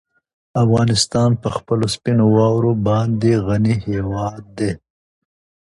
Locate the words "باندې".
2.87-3.31